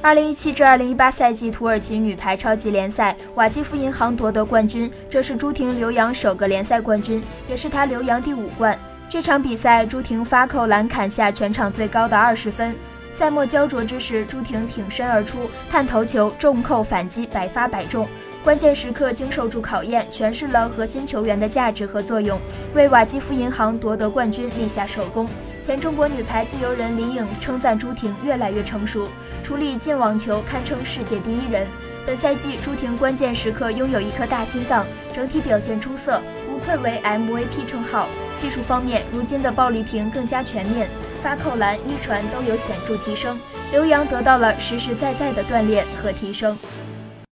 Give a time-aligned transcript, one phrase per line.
[0.00, 8.78] 二零一七至二零一八赛季土耳其女排超级联赛，瓦基夫银行夺得冠军，这是朱婷留洋首个联赛冠军，也是她留洋第五冠。
[9.08, 12.76] 这场比赛，朱婷发扣篮砍下全场最高的二十分。
[13.10, 18.06] 赛末焦灼之时，朱婷挺身而出，探头球，重扣反击，百发百中。
[18.44, 22.40] 关键时刻经受住考验，诠释了核心球员的价值和作用，
[22.74, 25.28] 为瓦基弗银行夺得冠军立下首功。
[25.62, 29.06] 前中国女排自由人李颖称赞朱婷越来越成熟。
[29.42, 31.66] 处理进网球堪称世界第一人。
[32.06, 38.08] 本赛季朱婷关键时刻拥有一颗大心脏，整体表现出色，无愧为 MVP 称号。
[38.38, 40.88] 技术方面，如今的鲍丽婷更加全面，
[41.22, 43.38] 发扣篮、一传都有显著提升。
[43.72, 46.56] 刘洋得到了实实在在的锻炼和提升。